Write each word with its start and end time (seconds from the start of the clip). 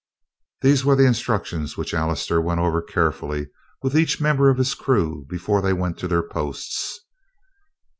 These 0.63 0.83
were 0.83 0.95
the 0.95 1.05
instructions 1.05 1.77
which 1.77 1.93
Allister 1.93 2.41
went 2.41 2.59
over 2.59 2.81
carefully 2.81 3.49
with 3.83 3.95
each 3.95 4.19
member 4.19 4.49
of 4.49 4.57
his 4.57 4.73
crew 4.73 5.27
before 5.29 5.61
they 5.61 5.73
went 5.73 5.99
to 5.99 6.07
their 6.07 6.23
posts. 6.27 7.01